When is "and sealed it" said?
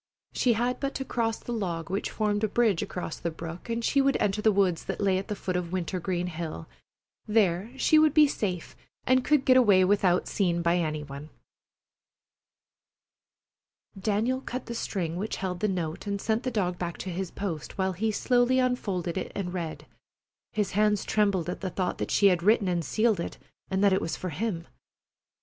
22.67-23.37